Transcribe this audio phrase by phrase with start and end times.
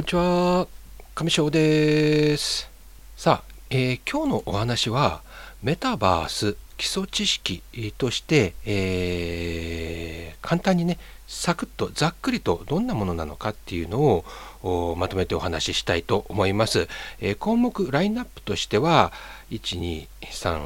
[0.00, 0.66] こんにちは、
[1.14, 2.70] 上翔です。
[3.18, 5.20] さあ、えー、今日のお話は、
[5.62, 7.62] メタバース基礎知識
[7.98, 10.96] として、えー、簡単にね、
[11.28, 14.24] サクッとざっくりとどんなものなのかっていうの
[14.62, 16.88] をまとめてお話ししたいと思います。
[17.20, 19.12] えー、項目、ラインナップとしては、
[19.50, 20.62] 1、2、3、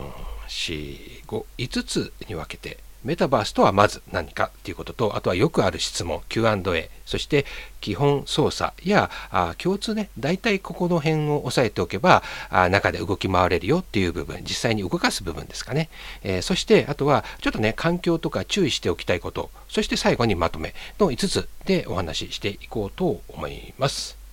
[0.47, 7.45] 4、5、5つに分けてメタバースとはまず何かということと、あとはよくある質問、Q&A、そして
[7.81, 15.91] 基本操作やあ共通ね、大体ここの辺を押さえておけばあ、中で動き回れるよっていう部分、実際に動かす部分ですかね。
[16.23, 24.24] えー、そして、あとはちょっとね、環境とか注意しておきたいこと、そして最後にまとめの5つでお話ししていこうと思います。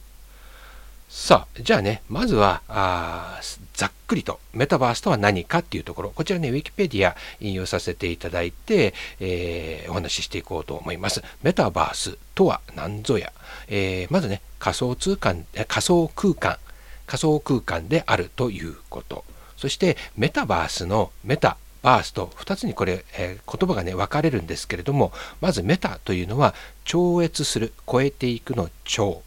[1.13, 3.37] さあ、じゃあね、まずは、あ
[3.73, 11.21] ざっくりとメタバースとは何かっていうところ、こちらね、ウィキペディア引用させていただいて、えー、お話ししていこうと思います。
[11.43, 13.33] メタバースとは何ぞや、
[13.67, 15.35] えー、まずね、仮想通貨、
[15.67, 16.57] 仮想空間、
[17.07, 19.25] 仮想空間であるということ。
[19.57, 26.53] そして、メタバースのメタ、バースと2つにこれ、えー、言葉がね分かれるんですけれどもまずメタというのは
[26.85, 29.23] 超越する超えていくの超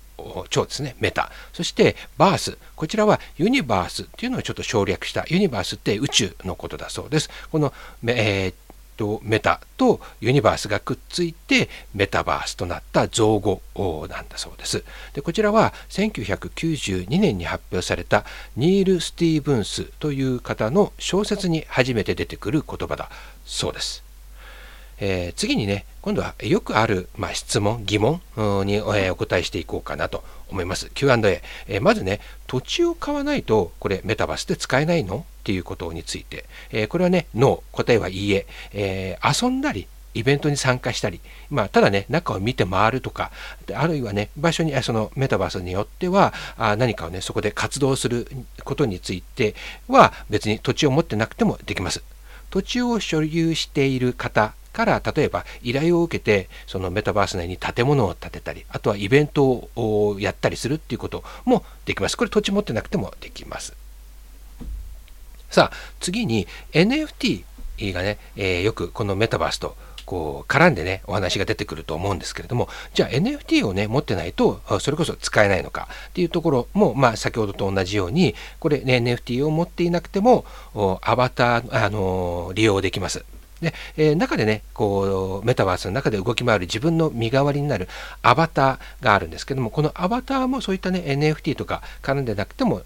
[0.50, 1.30] 超ですね、メタ。
[1.52, 2.58] そしてバース。
[2.76, 5.24] こちらはユニバースっていうのをちょっと省略した。
[5.28, 7.30] ユニバースって宇宙のことだそうです。
[7.50, 7.72] この、
[8.06, 8.54] えー
[8.96, 13.60] とメタとユニバースがくっついてメタバースとなった造語
[14.08, 14.84] なんだそうです。
[15.12, 18.24] でこちらは1992年に発表された
[18.56, 23.10] ニール・スティーブンスという方の小説に初めて出てくる言葉だ
[23.44, 24.02] そうです。
[25.06, 28.22] えー、次にね、今度はよくある、まあ、質問、疑問
[28.64, 30.90] に、え、お答えしていこうかなと思います。
[30.94, 35.26] Q&A、えー、まずね、土地を買わないと、これメタバースで使えないの？
[35.42, 43.30] っていうことについて、えこれはね、ノー、答えはいいええ遊んだり、イベントに参加したり、まあ、ただね、中を見て回るとか、
[43.74, 48.26] あるいはね、場所に、そのメタバースによっては、あ何かをね、そこで活動する
[48.64, 49.54] ことについて
[49.86, 52.02] は、別に土地を持ってなくてもできます。
[52.48, 63.74] 土地を所有している方から例えば依頼を受けてそのメタバース内に建物を建てたりあとはイベントをやったりするっていうこともできますこれ土地持ってなくてもできます
[65.48, 67.44] さあ次に NFT
[67.92, 80.44] がね、えー、よくこのメタバースとこう絡んでねお話が出てくると思うんですけれどもじゃあ NFT をね持ってないとそれこそ使えないのかっていうところもまあ先ほどと同じようにこれ、ね、NFT を持っていなくても
[81.02, 83.24] アバター、あのー、利用できます。
[83.60, 87.88] で、えー、中でね、こう、メタバースの中で動き回る自分の身代わりになる
[88.22, 92.82] アバターがあるんですけども、このアバターもそういったね、NFT とか絡んでなくても、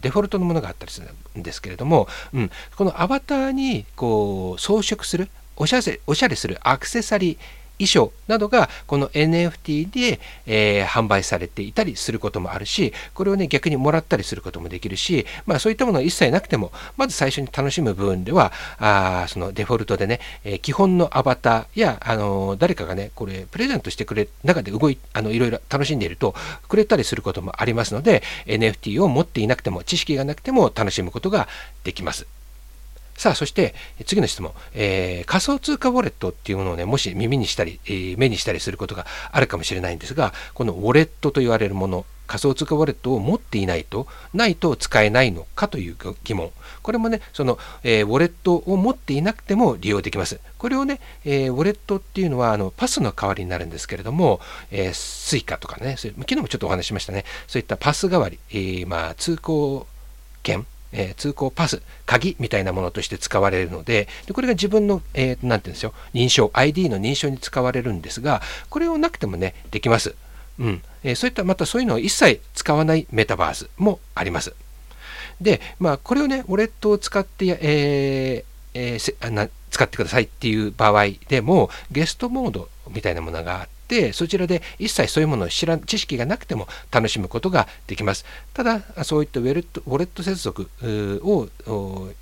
[0.00, 1.08] デフォルトのものがあったりする
[1.38, 7.38] んですけれども、うん、このアバターに、こう、装飾する、おしゃれおしゃれするアクセサリー、
[7.78, 26.34] 衣装などがこの NFT で、えー、販売されていたりすることもあるし、これをね、逆にもらったりすることもできるし、まあそういったものは一切なくても、まず最初に楽しむ部分では、あそのデフォルトでね、えー、基本のアバターや、あのー、誰かがね、これプレゼントしてくれ、中で動い、あの、いろいろ楽しんでいると、
[26.68, 31.48] くれたりすることもありますので、NFT を持っていなくても、知識がなくても楽しむことが
[31.84, 32.26] できます。
[33.16, 46.50] さあ、そして次の質問、えー、仮想通貨ウォレットっていうものをね、もし耳にしたり、えー、目にしたりすることがあるかもしれないんですが、このウォレットと言われるもの、仮想通貨ウォレットを持っていないと、ないと使えないのかという疑問。
[46.82, 50.38] これもね、その、えー、ウォレットを持っていなくても利用できます。
[50.58, 54.40] これをね、えー、ウォレットっていうのは、あの、パスの代わりになるんですけれども、
[54.70, 59.86] えー、 Suica とかね、昨日もちょっとお話ししましたね、そういったパス代わり、えー、まあ、通行
[60.42, 70.14] 券、えー、通行パス、鍵みたいなものとして使われるので、でこれが自分の、えー、なんて言うんですよ、認証、ID の認証に使われるんですが、これをなくてもね、できます。
[70.58, 70.82] うん。
[71.04, 74.54] えー、そういった、またそういうのを一切使わないメタバースもあります。
[75.40, 88.24] で、まあ、これをね、ウォレットを使って、えーえー、使ってくださいっていう場合でも、ゲストモードみたいなものがあって、ってそちらで一切そういうものを知ら知識がなくても楽しむことができます。
[88.52, 90.68] ただそういったウェルトウォレット接続
[91.22, 91.48] を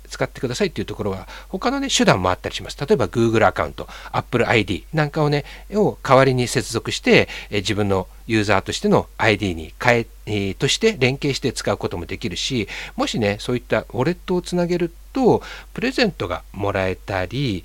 [0.07, 2.77] 使ってくださいっていうところは他のね手段もあったりします。
[2.79, 15.41] 例えば Google アカウント、Apple ID なんかをねを代わりに接続して自分のユーザーとしての ID に変ええとして連携して使うこともできるしもしねそういったウォレットをつなげると
[15.73, 17.63] プレゼントがもらえたり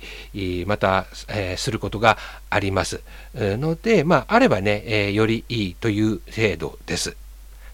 [0.65, 2.17] また、えー、することが
[2.49, 3.01] あります。
[3.35, 7.17] のでまああればね、えー、よりいいという制度です。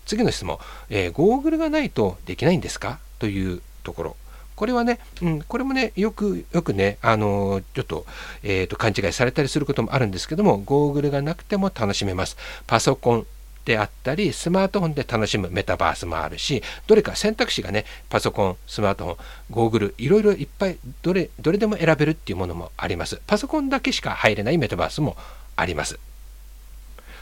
[0.06, 0.58] 次の質問、
[0.90, 3.00] えー、ゴーグルがないとできないんですか？
[3.20, 4.16] というところ。
[4.56, 8.08] これはね、うん、これもね、よく、よくね、あのちょっと、
[8.42, 12.38] えっ、ー、と、勘違いされたりすることもあるんですけども、ゴーグルがなくても楽しめます。
[12.66, 13.28] パソコン、
[13.68, 19.18] であったりスマートフォンで楽しむメタバースもあるしどれか選択肢がねパソコンスマートフォン
[19.52, 23.22] ゴーグルいろいろいっぱいどれどれでも選べるっていうものもあります。
[23.28, 25.18] パソコンだけしか入れないメタバースも
[25.58, 26.00] あります。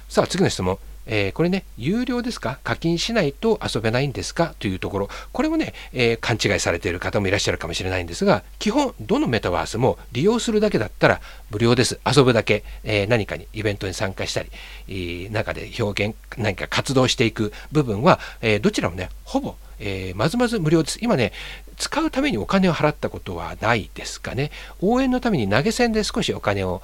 [0.08, 0.78] さあ次の質問。
[1.08, 2.60] えー、これね、有料ですか？
[2.64, 4.56] 課金しないと遊べないんですか？
[4.60, 11.22] というところ、これもね、えー、勘違いされている方もいらっしゃるかもしれないんですが、基本、どのメタバースも利用するだけだったら
[11.52, 12.00] 無料です。
[12.06, 14.50] 遊ぶだけ、えー、何かにイベントに参加したり、
[14.88, 21.00] えー、中で表現、何か活動していく部分は、えどちらもね、ほぼ、えまずまず無料です。
[21.02, 21.34] 今ね、
[21.78, 24.52] 使うためにお金を払ったことはないですかね。
[24.82, 26.82] 応援のために投げ銭で少しお金を、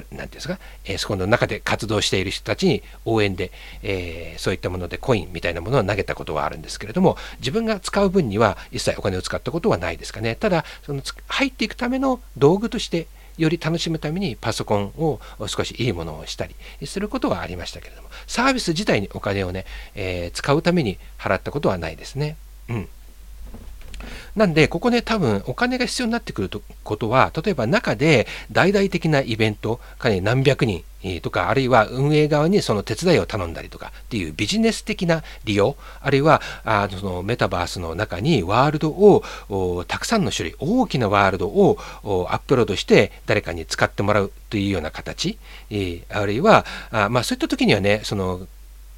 [0.00, 3.52] 何て言うんですか、えー、そこの中で活動している人たちに応援で、
[3.82, 10.34] えー、そういったものでコインみたいなものを投げたことはあるんですけれども自分が使う分には一切お金を使ったことはないですかね。
[10.34, 13.06] ただその入っていくための道具として
[13.38, 16.54] より楽しむためにパソコンを少しいいものをしたり
[16.86, 22.36] することはありましたけれどもサービス自体にお金をね、えー、使うために払ったことはないですね。
[22.68, 22.88] うん。
[24.36, 26.50] なんで、ここね、多分お金が必要になってくる
[26.84, 30.84] ことは、例えば中で大々的なイベント、かなり何百人
[31.20, 39.24] とか、あるいは運営側にその手伝いを頼んだりとかっていうビジネス的な利用、あるいはあそのメタバースの中にワールドを
[39.88, 41.78] たくさんの種類、大きなワールドを
[42.30, 45.38] アップロードして誰かに使ってもらうというような形、
[46.10, 48.46] あるいは、あまあ、そういった時にはね、その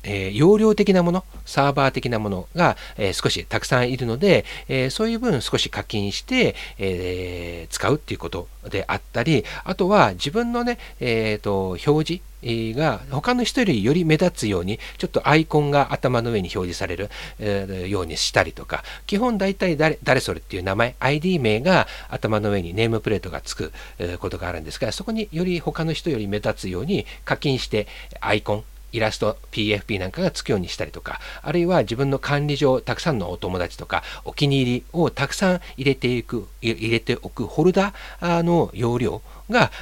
[0.05, 17.09] えー、容量的なもの、サーバー的なものが、えー、少したくさんいるので、えー、そういう分少し課金して、え使うっていうことであったり、あとは自分のね、えーと、表示、が他の人よりより目立つようにちょっとアイコンが頭の上に表示される、
[17.39, 23.73] えようにしたりとか基本大体誰誰それっていう名前 ID 名が頭の上にネームプレートがつく
[24.19, 27.87] ことがあるんですがそこにより他の人より目立つように課金して
[28.21, 39.21] アイコンイラスト PFP なんかがつくようにしたりとか、あるいは自分の管理上、たくさんのお友達とか、お気に入りをたくさん入れていく、入れておくホルダーの容量
[39.51, 39.73] が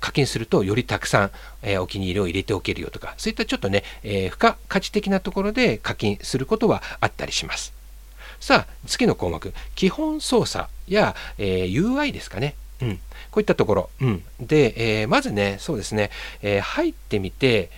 [0.00, 1.30] 課金するとよりたくさん、
[1.62, 7.72] え、お気に入りを入れておけるよとか、そういったちょっとね、え、付加価値的なところで課金することはあったりします。
[8.40, 12.56] さあ、次の項目、基本操作や、え、UI ですかね。
[12.80, 12.96] うん、
[13.30, 13.90] こういったところ。
[14.00, 16.10] うん、で、えー、まずね、そうですね、
[16.42, 17.70] えー、入ってみて、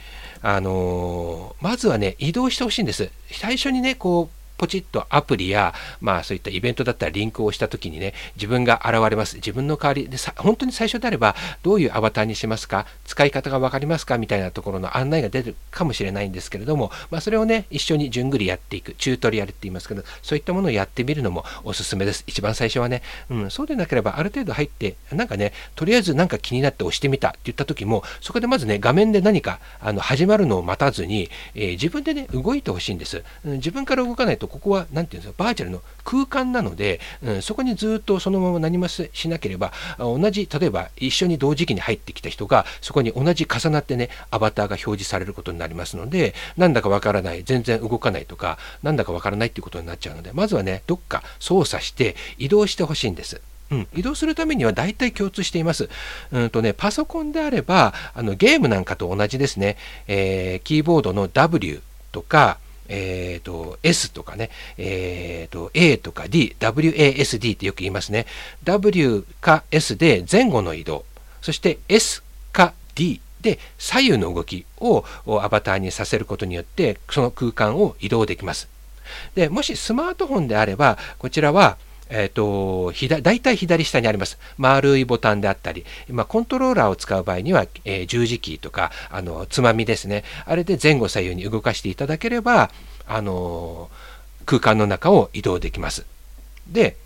[0.42, 3.10] あのー、まずはね、移動してほしいんです。
[3.30, 5.72] 最初にね、こう、ポチッとアプリや、
[6.02, 9.36] まあそういったイベントだったらリンクをしたときにね、自分が現れます。
[9.36, 12.84] 自分の代わりでさ本当に最初であれば、どういうアバターにしますか？
[13.06, 14.18] 使い方が分かりますか？
[14.18, 22.24] みたいなところの案内が出るかもしれないんですけれども、まあそれをね、一緒にじゅんぐりやっていく、チュートリアルって言いますけど、そういったものをやってみるのもおすすめです。
[22.26, 23.00] 一番最初はね。
[23.30, 33.22] うん、そうでなければある程度入って、なんかね、とりあえずなんか気になって押してみたって言った時も、そこでまずね、画面で何かあの始まるのを待たずに、えー、自分でね、動いてほしいんです。
[33.44, 53.40] うん、自分から動かないと、ここは、何て言うんですか、バーチャルの空間なので、うん、そこにずっとそのまま何もしなければ、同じ、例えば一緒に同時期に入ってきた人が、そこに同じ重なってね、アバターが表示されることになりますので、なんだかわからない、全然動かないとか、なんだかわからないっていうことになっちゃうので、まずはね、どっか操作して移動してほしいんです。
[53.70, 55.88] うん、移動するためには大体共通しています。
[56.32, 59.76] うんとね、パソコンであればあのゲームなんかと同じですね、
[60.08, 62.58] えー、キーボードの W とか、
[62.90, 68.26] えーと、S とかね、えーと、A とか D、WASD ってよく言いますね。
[68.64, 71.04] W か S で前後の移動、
[71.40, 75.04] そして S か D で左右の動きを
[75.42, 78.68] アバターにさせることによってその空間を移動できます。
[79.34, 81.78] でもしスマートフォンであればこちらは
[82.10, 84.38] えーと、左大体左下にあります。
[84.58, 90.24] 丸いボタンであったり、まあ、コントローラーを使う場合には、えー、十字キーとかあのつまみですね。
[90.44, 92.70] あれで前後左右に動かしていただければ、
[93.06, 93.88] あの、
[94.44, 96.04] 空間の中を移動できます。
[96.68, 96.96] で、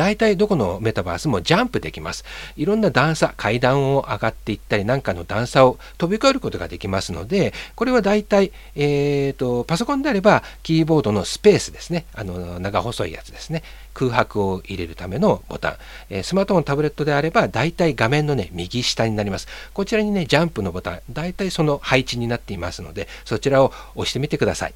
[0.00, 2.24] 大体どこのメタバースもジャンプできます。
[2.56, 12.06] いろんな段差、階段を上がっていったりなんかの段差を飛び越えることができますので、これは大体、えーと、パソコンであればキーボードのスペースですね。
[12.14, 13.62] あの長細いやつですね。
[13.92, 15.76] 空白を入れるためのボタン。
[16.08, 19.48] えスマートフォン、タブレットであれば大体画面のね、右下になります。
[19.74, 24.74] こちらにね、ジャンプのボタン、大体その配置になっていますので、そちらを押してみてください。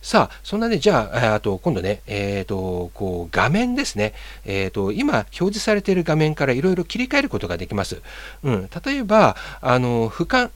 [0.00, 4.14] さあ、そんなね、じゃあ、あと今度ね、えっ、ー、と、こう、画面ですね。
[4.44, 8.00] えっ、ー、と、今、表示されている画面からいろいろ切り替えることができます。
[8.44, 10.50] うん、例えば、あの、俯瞰、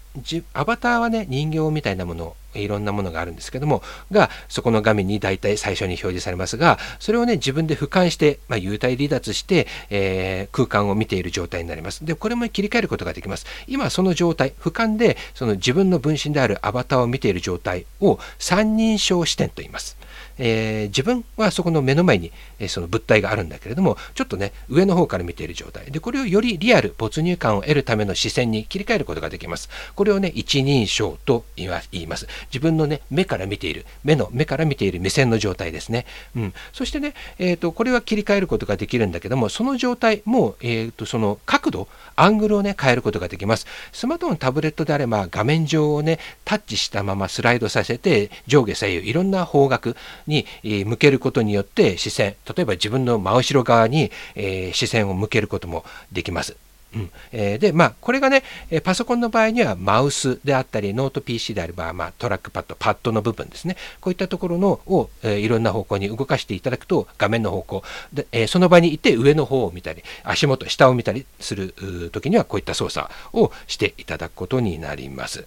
[0.53, 12.05] アバターはね、人形みたいなものいろんなものがあるんですけどもがそこの画面に大体最初に表示されますがそれをね自分で俯瞰して、まあ、幽体離脱して、えー、空間を見ている状態になります。
[12.05, 13.47] でこれも切り替えることができます。
[13.67, 19.97] 今その状態俯瞰でその自分の分身であるアバターを見ている状態を三人称視点と言います。
[20.39, 22.33] えー、自分はそこの目の前に、
[22.63, 25.91] え、その物体があるんだけれどもちょっとね上の方から見ている状態。
[25.91, 29.69] でこれをよりリアル没入感を得るための視線に切り替えることができます。
[29.95, 32.27] これをね一人称と言います。
[32.47, 43.67] 自分のね目から見ている目の目から見ている目線の状態ですね、うん、そしてね、えーと、これは切り替えることができるんだけどもその状態も、えーと、その角度アングルをね変えることができます。
[43.93, 49.95] スマートフォンタブレットであれば画面上をねタッチしたままスライドさせて上下左右いろんな方角
[50.27, 56.57] に向けることによって視線例えば自分の真後ろ側に、え視線を向けることもできます。
[56.95, 58.43] うんえー、で、まあ、これがね、
[58.85, 63.77] パソコンの場合にはマウスであったり、ノート PC であれば、まあ、トラックパッド、パッドの部分ですね。
[64.01, 67.83] こういったところのを、えー、いろんな方向に動かしていただくと、画面の方向
[68.13, 75.47] で、えー、その場にいて上の方を見たり、足元、下を見たりする時には、こういった操作をしていただくことになります。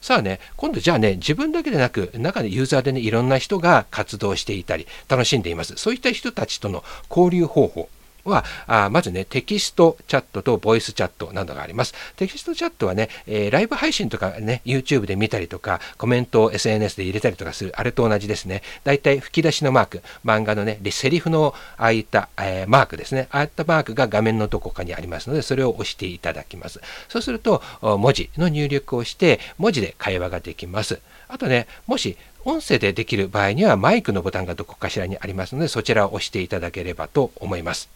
[0.00, 5.74] さあね、今度じゃあね、自分だけでなく、中でユーザーでね、いろんな人が活動していたり、楽しんでいます。
[5.76, 7.88] そういった人たちとの交流方法。
[8.28, 11.94] は、あまずね、テキストチャットとボイスチャットなどがあります。
[12.16, 18.62] テキストチャットはね、えー、ライブ配信とかね、YouTube で見たりとか、コメントを SNS で入れたりとかする、あれと同じですね。
[18.84, 23.28] だいたい吹き出しのマーク、漫画のね、セリフのああいった、えー、マークですね。
[23.30, 26.80] ああいったマークが画面のどこかにありますので、それを押していただきます。
[27.08, 31.00] そうすると、文字の入力をして、文字で会話ができます。
[31.28, 37.88] あとね、もし音声でできる場合にはマイクのボタンがどこかしらにありますので、そちらを押していただければと思います。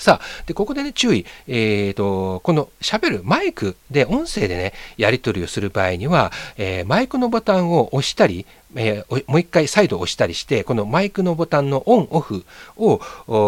[0.00, 1.26] さあ、で、ここでね、注意。
[1.46, 8.46] えっ、ー、と、この喋るマイクで音声でね、やり取りをする場合には、えー、マイクのボタンを押したり、
[8.76, 12.44] えー、もう一回再度押したりして、このマイクのボタンのオン、オフ
[12.76, 13.00] を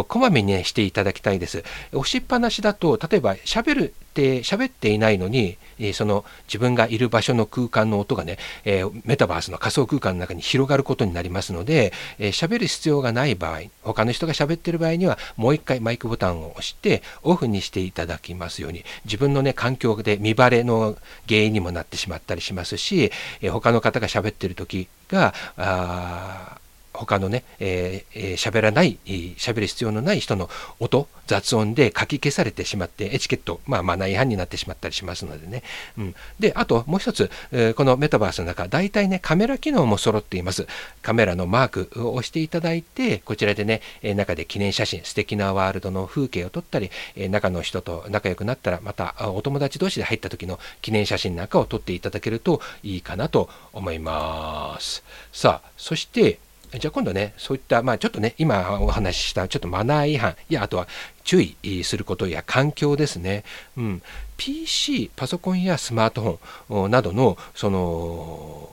[0.04, 1.64] こまめに、ね、していただきたいです。
[1.92, 23.10] 押しっぱなしだと、例えば喋るって喋っていないのに、えその自分がいる場所の空間の音がね、えー、メタバースの仮想空間の中に広がることになりますので、えー、喋る必要がない場合、他の人が喋ってる場合には、もう一回マイクボタンを押して、オフにしていただきますように、自分のね、環境で見バレの原因にもなってしまったりしますし、
[23.40, 26.58] え、他の方が喋ってる時が、あ
[26.92, 28.98] 他のね、えー、喋らない、
[29.36, 35.62] 喋る必要のない人の音、雑音で書き消されてしまって、エチケット、まあ、マナー違反になってしまったりしますのでね。
[35.96, 40.66] うん、で、あともう一つ、えー、このメタバースの中、大体ね、カメラ機能も揃っています。
[41.00, 55.02] カメラのマークを押していただいて、こちらでね、え中で記念写真、素敵なワールドの風景を撮ったり、え中の人と仲良くなったら、またお友達同士で入った時の記念写真なんかを撮っていただけるといいかなと思います。
[55.32, 56.38] さあ、そして、
[56.78, 60.88] じゃあ今度ね、そういった、まあちょっとね、今お話ししたちょっとマナー違反、いや、あとは
[61.22, 63.44] 注意することや環境ですね。
[63.76, 64.02] うん。
[64.36, 68.70] PC、パソコンやスマートフォンなどの、その、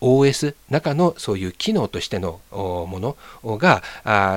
[0.00, 3.82] OS 中のそういう機能としてのものが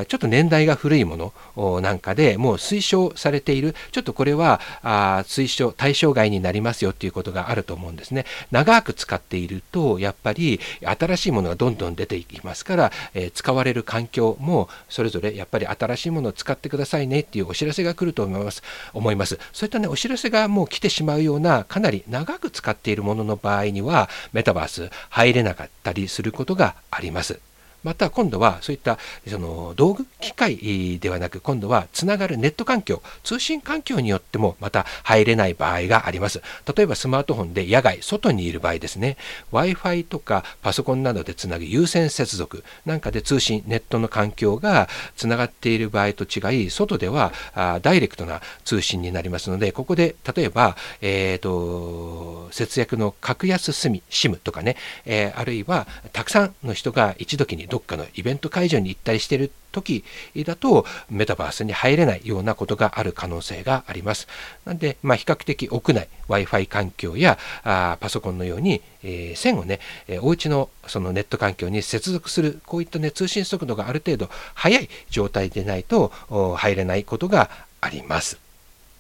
[0.07, 3.75] ちょっと年代が古いものなんかでもう推奨されている。
[3.91, 8.25] ちょっとこれはあ推奨対象外になりますよっていうことがあると思うんですね。
[8.51, 18.63] 長く使っているとやっぱり新しいものがどんどん出ていきますから、えー、使われる環境もそれぞれやっぱり新しいものを使ってくださいねっていうお知らせが来ると思います。
[18.93, 19.39] 思います。
[19.53, 27.39] そういったねお知らせがもう来てしまうようなかなり長く使っているものの場合にはメタバース入れななかったりすることがあります。
[27.83, 36.41] また今度はそういったその道具機械ではなく今度はつながるネット環境通信環境によってもまた入れない場合があります。
[36.75, 39.17] 例えばスマートフォンで野外外にいる場合ですね。
[39.51, 60.03] Wi-Fi とかパソコンなどでつなぐ有線接続なんかで通信ネットの環境がつながっている場合と違い外ではあダイレクトな通信になりますのでここで例えば、えーと、節約の格安スミ SIM とかね、えー、あるいはたくさんの人が一時にどっかのイベント会場に行ったりしてる時
[60.45, 64.27] だとメタバースに入れないようなことがある可能性があります。
[64.65, 76.11] なんで、まあ、比較的屋内 Wi-Fi 環境やあパソコンのように、えー、線をね、え、お家のそのネット環境に接続するこういったね通信速度がある程度速い状態でないと
[76.57, 77.49] 入れないことが
[77.81, 78.39] あります。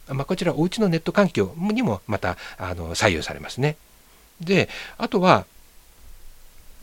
[0.07, 3.75] まあ、こちらお家のネット環境にもまたあの左右されますね。
[4.41, 5.45] であとは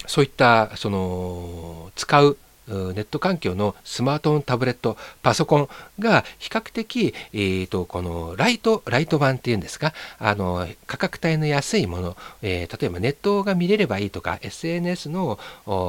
[0.06, 2.36] そういったその使う
[2.68, 5.68] ネット環境のスマートフォン、タブレット、パソコン
[6.00, 15.38] が比較的、えーと、このライト、ライト版っていうんですか、あの価格帯の安いもの、えー、例えばネットが見れればいいとか、SNS の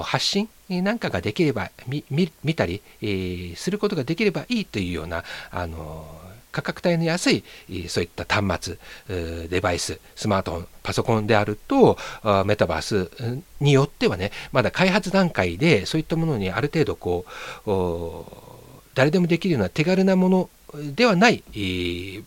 [0.03, 6.05] 発信なんかができれば、見たり、えー、することができればいいというような、あの
[6.51, 7.43] 価格帯の安い
[7.87, 8.77] そういった端
[9.07, 11.97] 末、デバイス、スマートフォン、パソコンであると、
[12.45, 13.11] メタバース
[13.59, 17.25] によってはね、まだ開発段階でそういったものにある程度こ
[17.65, 20.49] う、誰でもできるような手軽なもの
[20.95, 21.43] ではない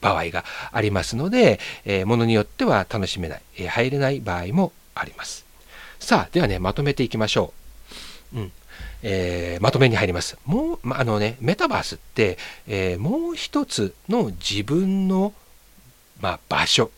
[0.00, 1.58] 場合がありますので、
[2.06, 5.44] ものによっては楽しめない、入れない場合もあります。
[5.98, 7.52] さあ、ではね、まとめていきましょ
[8.34, 8.38] う。
[8.38, 8.52] うん
[9.02, 10.36] えー、まとめに入ります。
[10.44, 15.32] もう、まあのね、メタバースって、えー、もう一つの自分の、
[16.20, 16.90] まあ、場所、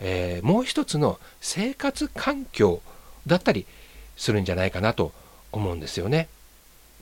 [0.00, 2.82] えー、もう一つの生活環境
[3.26, 3.66] だったり
[4.16, 5.12] するんじゃないかなと
[5.52, 6.28] 思うんですよね。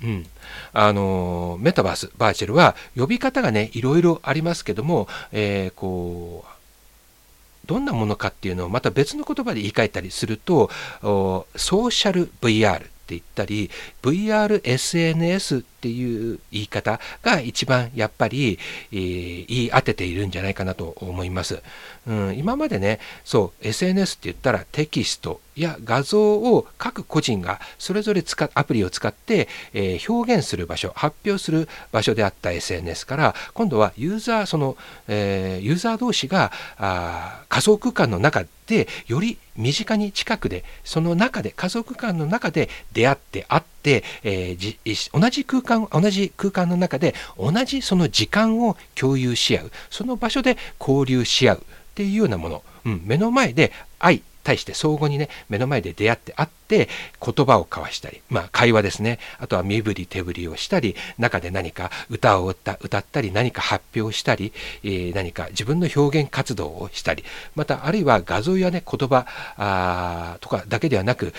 [0.03, 0.26] うん、
[0.73, 13.71] あのメタバース、バーチャルは呼び方がね、いろいろありますけども、え、こう、どんなものかっていうのをまた別の言葉で言い換えたりすると、ソーシャル VR って言ったり
[14.03, 18.59] VRSNS っていう言い方が一番やっぱり、
[18.91, 21.62] えー、言い当てているんじゃないかなと思います。
[22.07, 43.74] うん、今までねそう SNS って言ったらテキストや画像を各個人がそれぞれ使アプリを使って、えー、表現する場所発表する場所であった SNS から今度はユーザーその、えー、ユーザー同士があ仮想空間の中でより身近に近くでその中で仮想空間の中で出会って会って、
[44.23, 49.73] えー、同じ空間同じ空間の中で同じその時間を共有し合う。
[49.91, 51.67] その場所で交流し合う。
[51.95, 56.88] っていうようなもの、うん、目の前で愛対して相互にね目の前で出会って会って
[57.25, 58.21] 言葉を交わしたり。
[58.29, 59.19] まあ会話ですね。
[59.38, 67.25] あとは身振り手振りをしたり中で何か歌を歌ったり何か発表したり、えー、何か自分の表現活動をしたり。
[67.55, 71.33] またあるいは画像やね言葉とかだけではなく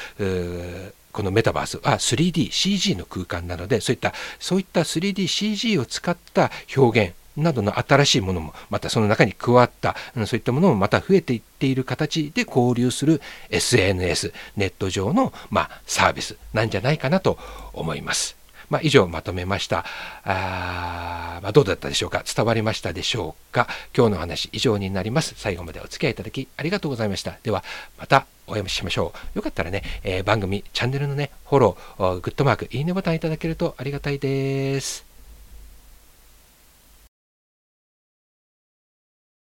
[1.15, 9.95] このメタバースは 3DCG の空間なのでそういったそういった 3DCG を使った表現などの新しいものもまたその中に加わった
[10.25, 17.37] そういったものもまた増えていっている形で交流する SNS ネット上の、まあ、サービスなんじゃないかなと
[17.71, 18.35] 思います。
[18.69, 19.85] まあ、以上まとめました。
[20.23, 22.23] あまあ、どうだったでしょうか？
[22.23, 23.67] 伝わりましたでしょうか？
[23.95, 25.33] 今日の話以上になります。
[25.37, 27.37] 最後までお付き合いいただきありがとうございました。
[27.43, 27.63] では
[27.97, 29.37] またお会いしましょう。
[29.37, 35.14] よかったらね、えー、番組、チャンネルのね、フォロー、グッドマーク、いいねボタンいただけるとありがたいです。